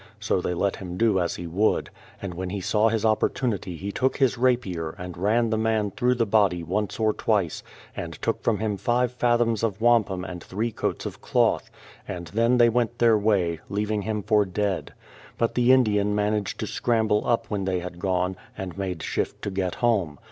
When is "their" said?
12.97-13.15